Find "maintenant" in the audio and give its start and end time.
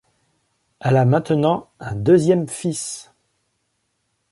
1.05-1.69